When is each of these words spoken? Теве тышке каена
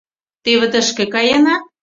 Теве 0.43 0.67
тышке 0.71 1.05
каена 1.13 1.55